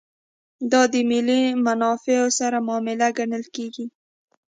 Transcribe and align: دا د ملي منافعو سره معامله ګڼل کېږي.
دا 0.71 0.81
د 0.93 0.95
ملي 1.09 1.41
منافعو 1.65 2.29
سره 2.39 2.57
معامله 2.67 3.07
ګڼل 3.17 3.45
کېږي. 3.55 3.85